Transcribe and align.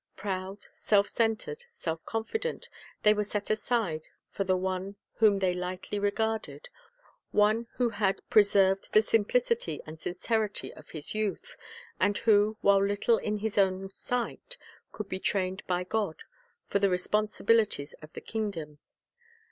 Proud, 0.15 0.65
self 0.73 1.07
centered, 1.07 1.65
self 1.69 2.03
confident, 2.07 2.67
they 3.03 3.13
were 3.13 3.23
set 3.23 3.51
aside 3.51 4.07
for 4.31 4.43
the 4.43 4.57
one 4.57 4.95
whom 5.17 5.37
they 5.37 5.53
lightly 5.53 5.99
regarded, 5.99 6.69
one 7.29 7.67
who 7.75 7.89
had 7.89 8.19
preserved 8.27 8.93
the 8.93 9.03
simplicity 9.03 9.79
and 9.85 9.99
sincerity 10.01 10.73
of 10.73 10.89
his 10.89 11.13
youth, 11.13 11.55
and 11.99 12.17
who, 12.17 12.57
while 12.61 12.83
little 12.83 13.19
in 13.19 13.37
his 13.37 13.59
own 13.59 13.91
sight, 13.91 14.57
could 14.91 15.07
be 15.07 15.19
trained 15.19 15.61
by 15.67 15.83
God 15.83 16.23
for 16.65 16.79
the 16.79 16.89
responsibilities 16.89 17.93
of 18.01 18.11
the 18.13 18.21
kingdom. 18.21 18.79